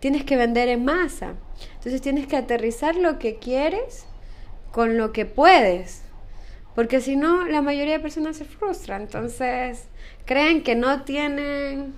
[0.00, 1.34] tienes que vender en masa.
[1.74, 4.06] Entonces tienes que aterrizar lo que quieres
[4.72, 6.02] con lo que puedes.
[6.74, 9.02] Porque si no, la mayoría de personas se frustran.
[9.02, 9.88] Entonces,
[10.24, 11.94] creen que no tienen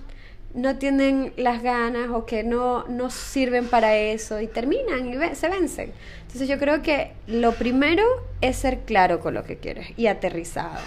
[0.53, 5.49] no tienen las ganas o que no, no sirven para eso y terminan y se
[5.49, 5.93] vencen.
[6.21, 8.03] Entonces yo creo que lo primero
[8.41, 10.79] es ser claro con lo que quieres y aterrizado.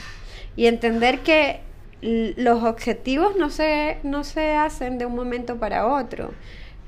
[0.56, 1.60] Y entender que
[2.00, 6.32] los objetivos no se, no se hacen de un momento para otro.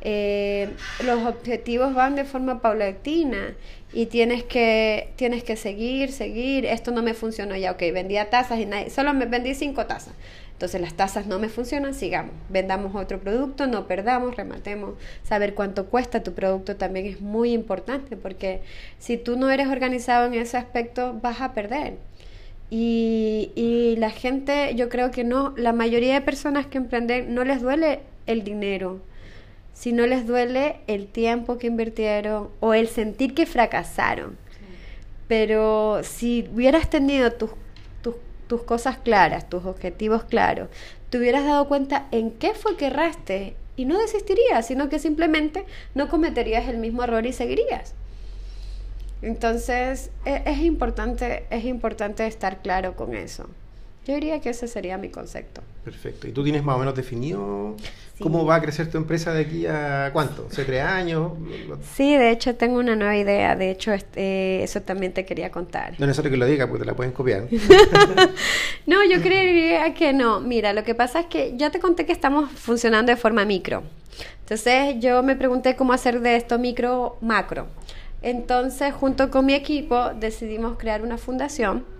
[0.03, 0.69] Eh,
[1.05, 3.55] los objetivos van de forma paulatina
[3.93, 6.67] y tienes que, tienes que seguir, seguir.
[6.67, 10.15] Esto no me funcionó ya, ok, vendía tazas y nadie, solo me vendí cinco tazas.
[10.57, 14.95] Entonces las tazas no me funcionan, sigamos, vendamos otro producto, no perdamos, rematemos.
[15.23, 18.62] Saber cuánto cuesta tu producto también es muy importante porque
[18.99, 21.99] si tú no eres organizado en ese aspecto vas a perder.
[22.71, 27.45] Y, y la gente, yo creo que no, la mayoría de personas que emprenden no
[27.45, 29.03] les duele el dinero,
[29.75, 34.38] sino les duele el tiempo que invirtieron o el sentir que fracasaron.
[35.29, 37.51] Pero si hubieras tenido tus,
[38.46, 40.68] tus, cosas claras, tus objetivos claros,
[41.11, 45.64] te hubieras dado cuenta en qué fue que erraste y no desistirías, sino que simplemente
[45.94, 47.94] no cometerías el mismo error y seguirías.
[49.22, 53.48] Entonces, e, es, importante, es importante estar claro con eso.
[54.07, 55.62] Yo diría que ese sería mi concepto.
[55.85, 56.29] Perfecto.
[56.29, 57.75] ¿Y tú tienes más o menos definido
[58.21, 60.49] cómo va a crecer tu empresa de aquí a cuánto?
[60.49, 61.33] ¿Se tres años?
[61.97, 63.57] Sí, de hecho tengo una nueva idea.
[63.57, 65.90] De hecho, este, eso también te quería contar.
[65.99, 67.49] No es necesario que lo diga, porque te la pueden copiar.
[68.87, 70.38] no, yo creería que no.
[70.38, 73.83] Mira, lo que pasa es que ya te conté que estamos funcionando de forma micro.
[74.38, 77.66] Entonces yo me pregunté cómo hacer de esto micro macro.
[78.23, 81.95] Entonces, junto con mi equipo, decidimos crear una fundación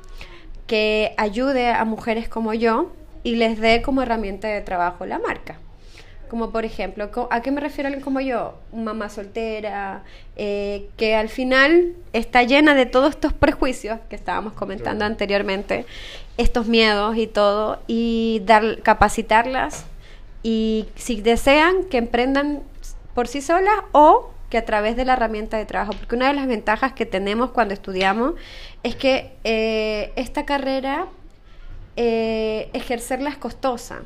[0.67, 5.59] que ayude a mujeres como yo y les dé como herramienta de trabajo la marca.
[6.29, 8.55] Como por ejemplo, ¿a qué me refiero alguien como yo?
[8.73, 10.03] Mamá soltera,
[10.37, 15.87] eh, que al final está llena de todos estos prejuicios que estábamos comentando anteriormente,
[16.37, 19.87] estos miedos y todo, y dar, capacitarlas
[20.43, 22.63] y si desean que emprendan
[23.15, 26.35] por sí solas o que a través de la herramienta de trabajo, porque una de
[26.35, 28.35] las ventajas que tenemos cuando estudiamos
[28.83, 31.07] es que eh, esta carrera,
[31.97, 34.03] eh, ejercerla es costosa,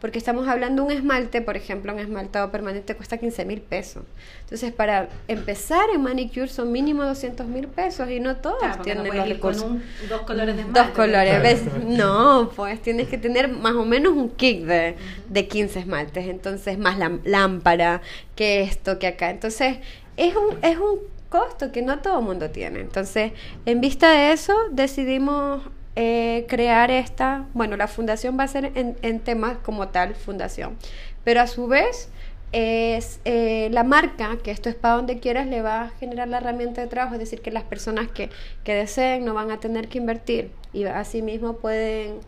[0.00, 4.04] porque estamos hablando de un esmalte, por ejemplo, un esmaltado permanente cuesta 15 mil pesos.
[4.42, 9.28] Entonces, para empezar en manicure son mínimo 200 mil pesos y no todos tienen los
[9.28, 9.62] recursos.
[9.62, 10.80] Con dos colores de esmalte.
[10.80, 11.62] Dos colores.
[11.86, 14.96] No, pues tienes que tener más o menos un kit de,
[15.28, 16.26] de 15 esmaltes.
[16.26, 18.00] Entonces, más la lámpara,
[18.34, 19.30] que esto, que acá.
[19.30, 19.78] Entonces,
[20.16, 22.80] es un, es un costo que no todo el mundo tiene.
[22.80, 23.32] Entonces,
[23.66, 25.62] en vista de eso, decidimos
[25.96, 30.76] eh, crear esta, bueno, la fundación va a ser en, temas como tal, fundación,
[31.24, 32.08] pero a su vez
[32.52, 36.38] es eh, la marca, que esto es para donde quieras, le va a generar la
[36.38, 38.30] herramienta de trabajo, es decir, que las personas que,
[38.64, 42.20] que deseen no van a tener que invertir y así mismo pueden,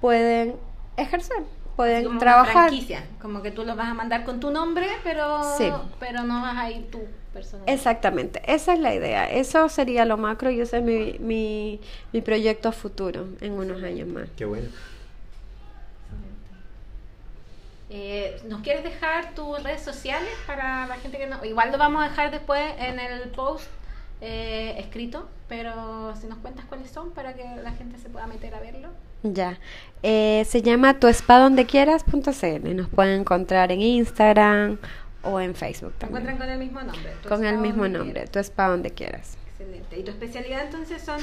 [0.00, 0.56] pueden
[0.96, 1.44] ejercer,
[1.76, 2.68] pueden como trabajar.
[2.68, 5.40] franquicia, como que tú lo vas a mandar con tu nombre, pero,
[6.00, 7.00] pero no vas a ir tú
[7.66, 9.30] Exactamente, esa es la idea.
[9.30, 11.80] Eso sería lo macro y ese es mi, mi,
[12.12, 14.28] mi proyecto futuro en unos años más.
[14.36, 14.68] Qué bueno.
[17.88, 21.44] Eh, ¿Nos quieres dejar tus redes sociales para la gente que no?
[21.44, 23.66] Igual lo vamos a dejar después en el post
[24.20, 28.54] eh, escrito, pero si nos cuentas cuáles son para que la gente se pueda meter
[28.54, 28.88] a verlo.
[29.22, 29.58] Ya,
[30.02, 32.76] eh, se llama tuespadondequieras.cl.
[32.76, 34.78] Nos pueden encontrar en Instagram
[35.22, 36.22] o en Facebook también.
[36.22, 37.12] encuentran con el mismo nombre?
[37.28, 39.36] Con el mismo nombre, tu spa donde quieras.
[39.58, 39.98] Excelente.
[39.98, 41.20] ¿Y tu especialidad entonces son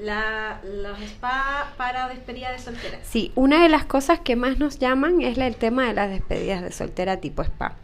[0.00, 2.98] la, los spa para despedida de soltera.
[3.02, 6.62] Sí, una de las cosas que más nos llaman es el tema de las despedidas
[6.62, 7.76] de soltera tipo spa.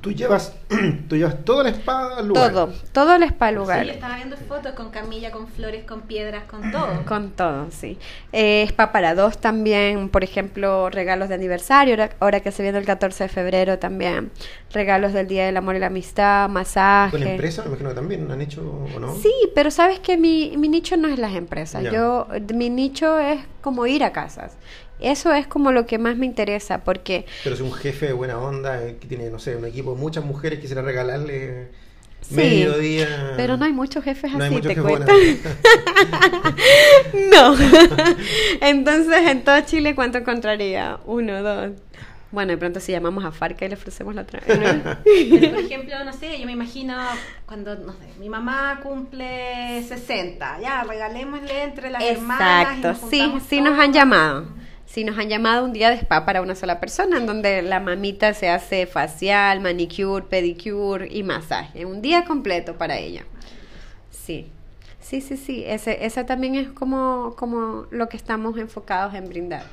[0.00, 0.54] Tú, llevas,
[1.08, 2.52] tú llevas todo el spa al lugar.
[2.52, 3.84] Todo, todo el spa al lugar.
[3.84, 7.02] Sí, estaba viendo fotos con camilla, con flores, con piedras, con todo.
[7.12, 7.98] Con todo, sí.
[8.32, 12.84] Eh, spa para dos también, por ejemplo, regalos de aniversario, ahora, que se viene el
[12.84, 14.30] 14 de febrero también.
[14.72, 17.10] Regalos del Día del Amor y la Amistad, masaje.
[17.12, 17.62] ¿Con la empresa?
[17.62, 19.14] Me imagino que también han hecho o no.
[19.16, 21.84] Sí, pero sabes que mi, mi nicho no es empresas.
[21.92, 24.56] Yo, mi nicho es como ir a casas.
[25.00, 27.26] Eso es como lo que más me interesa, porque...
[27.42, 30.00] Pero si un jefe de buena onda, eh, que tiene, no sé, un equipo de
[30.00, 31.70] muchas mujeres, quisiera regalarle
[32.30, 33.34] medio día...
[33.36, 35.12] pero no hay muchos jefes así, te cuento.
[37.32, 37.56] no.
[38.60, 41.00] Entonces, en todo Chile, ¿cuánto encontraría?
[41.04, 41.72] Uno, dos.
[42.32, 44.40] Bueno, de pronto si llamamos a Farca y le ofrecemos la otra.
[44.46, 44.80] Pero,
[45.50, 46.96] por ejemplo, no sé, yo me imagino
[47.44, 52.74] cuando, no sé, mi mamá cumple 60, ya, regalémosle entre las hermanas.
[52.74, 54.46] y Exacto, sí, sí nos han llamado.
[54.86, 57.80] Sí nos han llamado un día de spa para una sola persona, en donde la
[57.80, 61.84] mamita se hace facial, manicure, pedicure y masaje.
[61.84, 63.24] Un día completo para ella.
[64.10, 64.48] Sí,
[65.00, 65.64] sí, sí, sí.
[65.66, 69.64] Ese, ese también es como, como lo que estamos enfocados en brindar.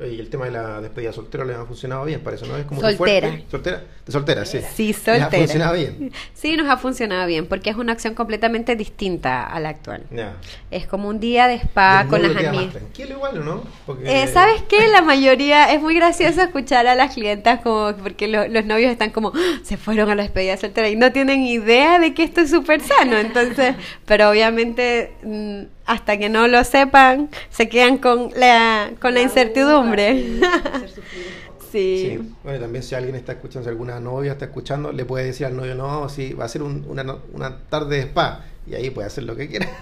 [0.00, 2.56] Y el tema de la despedida soltera le ha funcionado bien, parece, ¿no?
[2.56, 3.28] Es como Soltera.
[3.28, 3.44] fuerte.
[3.48, 3.82] ¿Soltera?
[4.04, 4.58] De soltera, sí.
[4.74, 5.30] Sí, Les ha soltera.
[5.30, 6.12] funcionado bien.
[6.34, 10.02] Sí, nos ha funcionado bien, porque es una acción completamente distinta a la actual.
[10.10, 10.34] Ya.
[10.70, 12.72] Es como un día de spa El con las amigas.
[12.72, 13.62] tranquilo igual, ¿o no?
[13.86, 14.88] Porque- Eh, ¿Sabes qué?
[14.88, 19.10] La mayoría es muy gracioso escuchar a las clientas como porque lo- los novios están
[19.10, 22.40] como "Ah, se fueron a la despedida soltera y no tienen idea de que esto
[22.40, 23.16] es súper sano.
[23.16, 23.76] Entonces,
[24.06, 30.24] pero obviamente mm, hasta que no lo sepan se quedan con la con la incertidumbre.
[31.72, 32.18] sí.
[32.42, 35.56] Bueno, también si alguien está escuchando, si alguna novia está escuchando, le puede decir al
[35.56, 38.44] novio, no, sí, va a ser un- una, no- una tarde de spa.
[38.66, 39.68] Y ahí puede hacer lo que quiera.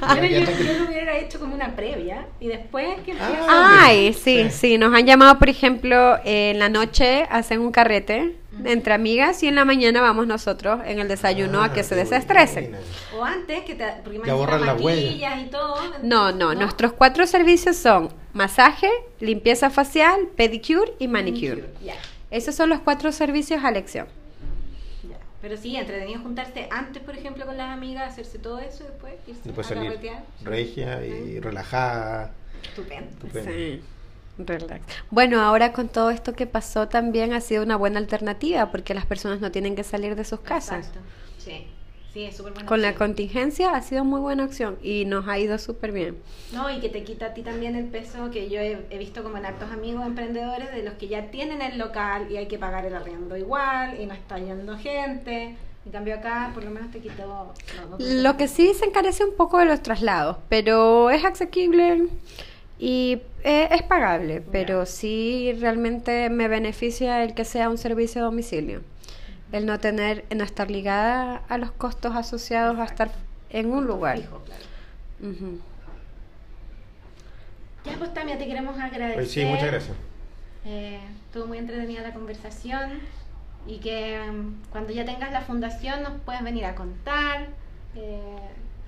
[0.00, 3.12] Bueno, yo, lo hubiera hecho como una previa y después que.
[3.18, 4.48] Ah, Ay, Sí.
[4.50, 9.48] sí, nos han llamado, por ejemplo, en la noche hacen un carrete entre amigas y
[9.48, 12.76] en la mañana vamos nosotros en el desayuno a Ah, que se desestresen.
[13.16, 15.40] O antes, que te, porque Ya borran la huella.
[15.40, 15.76] y todo.
[16.02, 18.88] No, no, nuestros cuatro servicios son masaje,
[19.20, 21.64] limpieza facial, pedicure y manicure.
[21.84, 21.94] Ya,
[22.30, 24.06] Esos son los cuatro servicios a elección.
[25.08, 25.16] ya.
[25.40, 29.14] Pero sí, entretenido juntarse antes, por ejemplo, con las amigas, hacerse todo eso y después
[29.26, 30.22] irse Después a salir carretear.
[30.44, 32.32] regia y relajada.
[32.62, 33.10] Estupendo.
[33.10, 33.50] Estupendo.
[33.52, 33.80] Sí.
[34.38, 34.84] Relax.
[35.10, 39.04] Bueno, ahora con todo esto que pasó también ha sido una buena alternativa porque las
[39.06, 40.86] personas no tienen que salir de sus casas.
[40.86, 41.00] Exacto.
[41.38, 41.66] Sí,
[42.12, 45.38] sí, es súper buena Con la contingencia ha sido muy buena opción y nos ha
[45.38, 46.18] ido súper bien.
[46.52, 49.22] No, y que te quita a ti también el peso que yo he, he visto
[49.22, 52.58] como en actos amigos emprendedores de los que ya tienen el local y hay que
[52.58, 55.56] pagar el arriendo igual y no está yendo gente.
[55.86, 57.26] En cambio acá por lo menos te quitó...
[57.76, 61.24] no, no te- Lo que sí se encarece un poco de los traslados, pero es
[61.24, 62.08] asequible
[62.78, 68.24] y eh, es pagable, pero sí realmente me beneficia el que sea un servicio a
[68.24, 68.82] domicilio.
[69.50, 73.10] El no tener, no estar ligada a los costos asociados a estar
[73.50, 74.18] en un lugar.
[74.18, 74.62] Fijo, claro.
[75.20, 75.58] Ujú.
[77.84, 79.18] Ya pues Tamia, te queremos agradecer.
[79.18, 79.96] Ay, sí, muchas gracias.
[80.64, 83.00] Eh, estuvo muy entretenida la conversación
[83.66, 87.46] y que mm, cuando ya tengas la fundación nos puedes venir a contar.
[87.96, 88.36] Eh,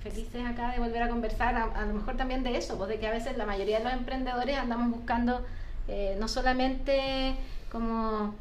[0.03, 2.99] felices acá de volver a conversar, a, a lo mejor también de eso, pues de
[2.99, 5.45] que a veces la mayoría de los emprendedores andamos buscando
[5.87, 7.35] eh, no solamente
[7.71, 8.33] como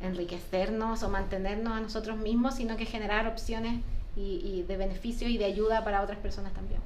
[0.00, 3.80] enriquecernos o mantenernos a nosotros mismos, sino que generar opciones
[4.16, 6.80] y, y de beneficio y de ayuda para otras personas también.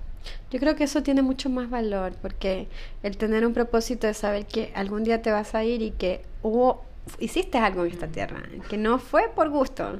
[0.50, 2.68] Yo creo que eso tiene mucho más valor porque
[3.02, 6.22] el tener un propósito de saber que algún día te vas a ir y que
[6.42, 6.84] hubo,
[7.18, 9.98] hiciste algo en esta tierra, que no fue por gusto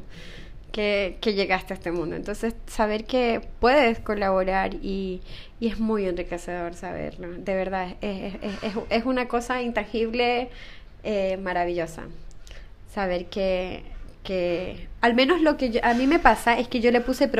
[0.72, 2.16] que, que llegaste a este mundo.
[2.16, 5.20] Entonces, saber que puedes colaborar y,
[5.60, 7.28] y es muy enriquecedor saberlo.
[7.32, 10.48] De verdad, es, es- es- es una cosa intangible,
[11.04, 12.04] eh, maravillosa.
[12.94, 13.84] Saber que,
[14.24, 17.30] que, al menos lo que yo- a mí me pasa es que yo le puse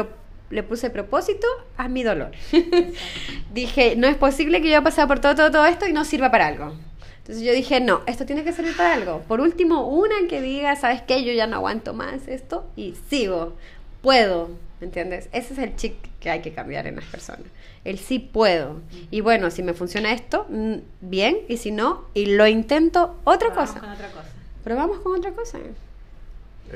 [0.50, 1.46] le puse propósito
[1.78, 2.32] a mi dolor.
[3.54, 6.04] dije, no es posible que yo haya pasado por todo, todo, todo esto y no
[6.04, 6.74] sirva para algo.
[7.22, 9.20] Entonces yo dije, no, esto tiene que servir para algo.
[9.28, 11.24] Por último, una que diga, ¿sabes qué?
[11.24, 13.54] Yo ya no aguanto más esto y sigo.
[14.02, 15.28] Puedo, ¿entiendes?
[15.32, 17.44] Ese es el chic que hay que cambiar en las personas.
[17.84, 18.80] El sí puedo.
[19.12, 21.38] Y bueno, si me funciona esto, mm, bien.
[21.48, 23.80] Y si no, y lo intento, otra Vamos cosa.
[23.80, 24.28] con otra cosa.
[24.64, 25.58] Probamos con otra cosa.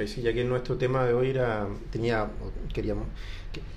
[0.07, 2.29] Sí, ya que nuestro tema de hoy era, tenía,
[2.75, 3.07] queríamos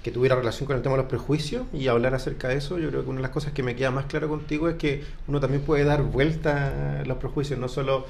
[0.03, 2.89] que, tuviera relación con el tema de los prejuicios y hablar acerca de eso, yo
[2.89, 5.39] creo que una de las cosas que me queda más claro contigo es que uno
[5.39, 8.05] también puede dar vuelta a los prejuicios, no solo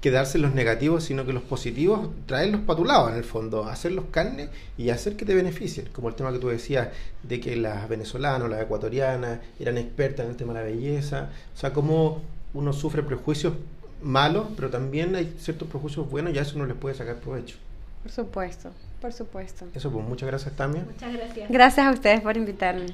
[0.00, 3.64] quedarse en los negativos, sino que los positivos, traerlos para tu lado en el fondo,
[3.68, 6.88] hacerlos carne y hacer que te beneficien, como el tema que tú decías
[7.22, 11.58] de que las venezolanas, las ecuatorianas eran expertas en el tema de la belleza, o
[11.58, 12.20] sea, cómo
[12.54, 13.54] uno sufre prejuicios
[14.02, 17.56] malos, pero también hay ciertos prejuicios buenos y a eso uno les puede sacar provecho.
[18.02, 19.66] Por supuesto, por supuesto.
[19.74, 20.86] Eso, pues muchas gracias también.
[20.92, 21.50] Muchas gracias.
[21.50, 22.86] Gracias a ustedes por invitarme.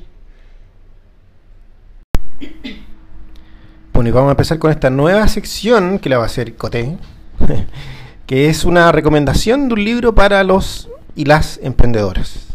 [3.92, 6.96] Bueno, y vamos a empezar con esta nueva sección que la va a hacer Coté,
[8.26, 12.46] que es una recomendación de un libro para los y las emprendedoras.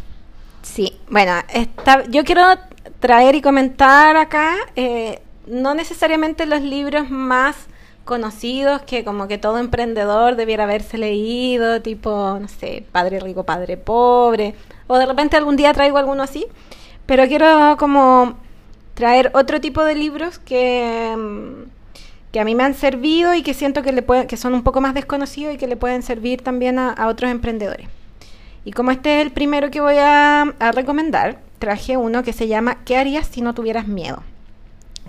[0.62, 2.44] Sí, bueno, esta- yo quiero
[3.00, 7.56] traer y comentar acá, eh, no necesariamente los libros más
[8.06, 13.78] conocidos que como que todo emprendedor debiera haberse leído, tipo, no sé, Padre Rico, Padre
[13.78, 14.56] Pobre,
[14.88, 16.46] o de repente algún día traigo alguno así,
[17.06, 18.38] pero quiero como
[18.94, 21.70] traer otro tipo de libros que, mm,
[22.32, 24.64] que a mí me han servido y que siento que, le puede, que son un
[24.64, 27.88] poco más desconocidos y que le pueden servir también a, otros emprendedores.
[28.66, 32.84] Y como este es el primero que voy a recomendar, traje uno que se llama
[32.86, 34.24] ¿Qué harías si no tuvieras miedo?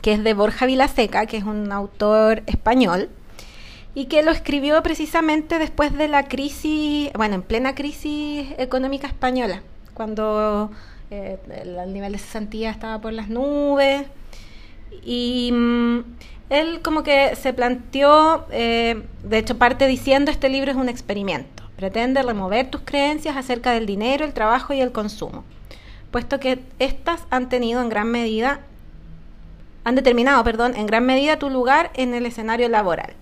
[0.05, 3.09] Que es de Borja Vilaseca, que es un autor español,
[3.95, 9.63] y que lo escribió precisamente después de la crisis, bueno, en plena crisis económica española,
[9.95, 10.71] cuando
[11.11, 14.05] eh, el, nivel de cesantía estaba por las nubes.
[15.07, 16.01] Y mm,
[16.51, 21.63] él como que se planteó, eh, de hecho parte diciendo, este libro es un experimento,
[21.77, 25.45] pretende remover tus creencias acerca del dinero, el trabajo y el consumo,
[26.11, 28.61] puesto que estas han tenido en gran medida
[29.85, 33.13] han determinado, perdón, en gran medida tu lugar en el escenario laboral.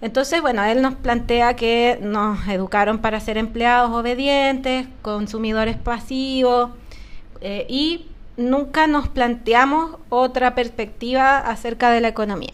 [0.00, 6.70] Entonces, bueno, él nos plantea que nos educaron para ser empleados obedientes, consumidores pasivos,
[7.40, 12.52] eh, y nunca nos planteamos otra perspectiva acerca de la economía.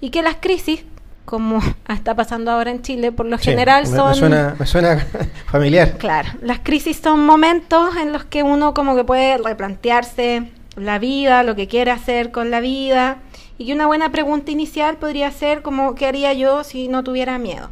[0.00, 0.84] Y que las crisis,
[1.24, 4.10] como está pasando ahora en Chile, por lo general son...
[4.10, 5.06] Me suena, me suena
[5.46, 5.96] familiar.
[5.96, 11.42] Claro, las crisis son momentos en los que uno como que puede replantearse la vida,
[11.42, 13.18] lo que quiere hacer con la vida.
[13.58, 17.38] Y que una buena pregunta inicial podría ser como, ¿qué haría yo si no tuviera
[17.38, 17.70] miedo?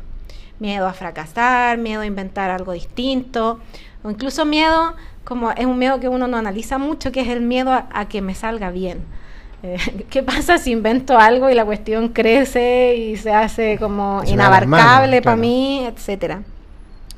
[0.60, 3.58] Miedo a fracasar, miedo a inventar algo distinto,
[4.04, 4.94] o incluso miedo,
[5.24, 8.22] como es un miedo que uno no analiza mucho, que es el miedo a, que
[8.22, 9.04] me salga bien.
[9.64, 9.78] Eh,
[10.10, 15.36] ¿Qué pasa si invento algo y la cuestión crece y se hace como inabarcable para
[15.36, 16.42] mí, etcétera?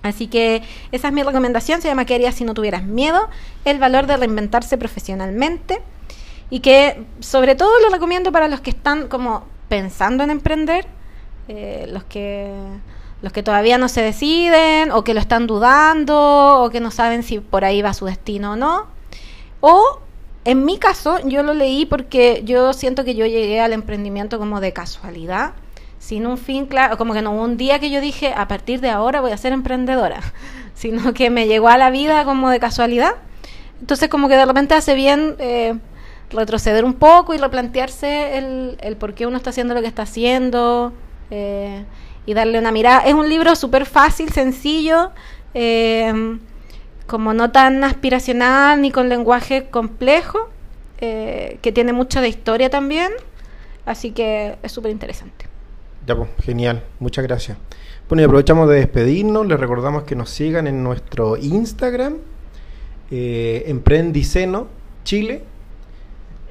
[0.05, 3.27] Así que esa es mi recomendación, se llama ¿Qué harías si no tuvieras miedo?
[3.65, 5.81] El valor de reinventarse profesionalmente
[6.51, 10.87] y que sobre todo lo recomiendo para los que están como pensando en emprender,
[11.49, 12.53] eh, los que
[13.23, 17.23] los que todavía no se deciden o que lo están dudando o que no saben
[17.23, 18.87] si por ahí va su destino o no.
[19.61, 20.01] O
[20.45, 24.61] en mi caso, yo lo leí porque yo siento que yo llegué al emprendimiento como
[24.61, 25.55] de casualidad
[26.05, 28.83] sin un fin claro, como que no hubo un día que yo dije, a partir
[28.83, 30.21] de ahora voy a ser emprendedora,
[30.75, 33.15] sino que me llegó a la vida como de casualidad.
[33.81, 35.79] Entonces como que de repente hace bien eh,
[36.29, 40.03] retroceder un poco y replantearse el, el, por qué uno está haciendo lo que está
[40.03, 40.93] haciendo
[41.31, 41.87] eh,
[42.27, 43.01] y darle una mirada.
[43.07, 45.11] Es un libro súper fácil, sencillo,
[45.55, 46.37] eh,
[47.07, 50.51] como no tan aspiracional ni con lenguaje complejo,
[50.99, 53.13] que tiene mucho de historia también,
[53.85, 55.54] así que es súper interesante.
[56.07, 56.83] Ya, pues, genial.
[56.99, 57.57] Muchas gracias.
[58.09, 59.47] Bueno, y aprovechamos de despedirnos.
[59.47, 62.19] Les recordamos que nos sigan en nuestro Instagram,
[63.11, 64.67] eh, Emprendiceno
[65.05, 65.45] Chile.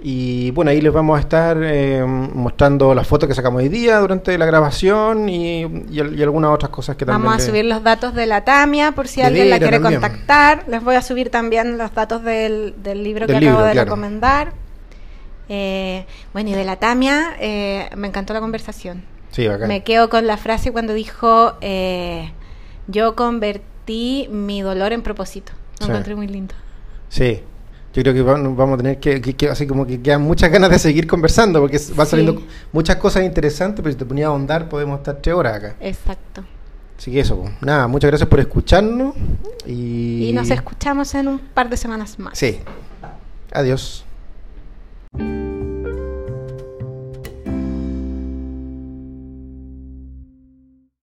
[0.06, 4.00] Y bueno, ahí les vamos a estar eh, mostrando las fotos que sacamos hoy día
[4.00, 5.64] durante la grabación y,
[6.22, 7.24] algunas otras cosas que también.
[7.24, 10.66] Vamos a subir los datos de la Tamia por si alguien la quiere contactar.
[10.68, 14.52] Les voy a subir también los datos del, libro que acabo de recomendar.
[15.48, 19.13] Eh, bueno, y de la Tamia, eh, me encantó la conversación.
[19.68, 22.32] Me quedo con la frase cuando dijo, eh,
[22.88, 25.54] yo convertí mi dolor en propósito.
[25.80, 26.56] Lo encontré muy lindo.
[27.10, 27.42] Sí,
[27.94, 31.06] yo creo que vamos a tener que, así como que quedan muchas ganas de seguir
[31.06, 35.18] conversando porque va saliendo muchas cosas interesantes, pero si te ponía a ahondar podemos estar
[35.22, 35.76] tres horas acá.
[35.80, 36.44] Exacto.
[36.98, 39.16] Así que eso, nada, muchas gracias por escucharnos
[39.66, 40.30] y...
[40.30, 42.38] y nos escuchamos en un par de semanas más.
[42.38, 42.60] Sí.
[43.52, 44.06] Adiós.